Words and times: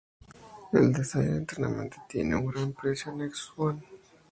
El 0.73 0.91
Desire 0.93 1.35
internamente 1.37 1.97
tiene 2.09 2.35
un 2.35 2.47
gran 2.47 2.73
parecido 2.73 3.11
al 3.11 3.17
Nexus 3.19 3.53
One. 3.55 3.83